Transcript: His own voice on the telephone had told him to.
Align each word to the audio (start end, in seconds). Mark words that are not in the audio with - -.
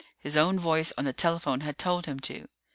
His 0.17 0.35
own 0.35 0.57
voice 0.57 0.91
on 0.97 1.05
the 1.05 1.13
telephone 1.13 1.59
had 1.61 1.77
told 1.77 2.07
him 2.07 2.19
to. 2.21 2.47